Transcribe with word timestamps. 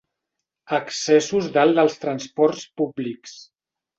Excessos 0.77 1.51
dalt 1.57 1.77
dels 1.79 1.99
transports 2.05 2.65
públics. 2.81 3.37